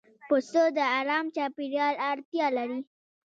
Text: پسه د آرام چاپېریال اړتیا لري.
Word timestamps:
پسه 0.27 0.63
د 0.77 0.79
آرام 0.99 1.25
چاپېریال 1.35 1.95
اړتیا 2.09 2.47
لري. 2.57 2.79